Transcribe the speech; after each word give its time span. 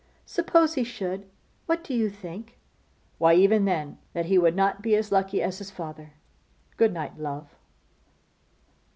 Suppose 0.25 0.73
he 0.73 0.83
should? 0.83 1.27
What 1.67 1.83
do 1.83 1.93
you 1.93 2.09
think?' 2.09 2.57
'Why, 3.19 3.35
even 3.35 3.65
then, 3.65 3.99
that 4.13 4.25
he 4.25 4.39
would 4.39 4.55
not 4.55 4.81
be 4.81 4.95
as 4.95 5.11
lucky 5.11 5.43
as 5.43 5.59
his 5.59 5.69
father. 5.69 6.13
Good 6.75 6.91
night, 6.91 7.19
love! 7.19 7.53